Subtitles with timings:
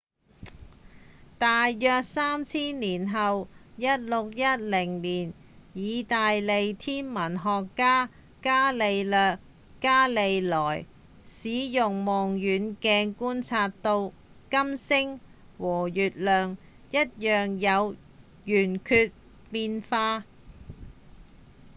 [1.37, 4.57] 大約三千年後1610
[4.95, 5.33] 年
[5.75, 8.09] 義大利天文學家
[8.41, 9.35] 伽利略·
[9.79, 10.87] 伽利萊
[11.23, 14.11] 使用望遠鏡觀察到
[14.49, 15.19] 金星
[15.59, 16.57] 和月亮
[16.89, 17.95] 一樣有
[18.47, 19.11] 圓缺
[19.51, 20.23] 變化